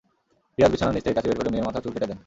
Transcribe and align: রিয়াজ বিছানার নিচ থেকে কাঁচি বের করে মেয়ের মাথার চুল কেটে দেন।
রিয়াজ 0.57 0.69
বিছানার 0.73 0.93
নিচ 0.95 1.03
থেকে 1.05 1.15
কাঁচি 1.17 1.27
বের 1.29 1.37
করে 1.39 1.49
মেয়ের 1.53 1.65
মাথার 1.67 1.83
চুল 1.83 1.91
কেটে 1.93 2.07
দেন। 2.09 2.19